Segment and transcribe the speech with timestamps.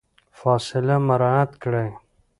[0.39, 1.89] فاصله مراعات کړئ.